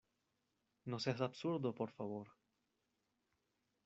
[0.89, 2.27] no seas absurdo, por favor.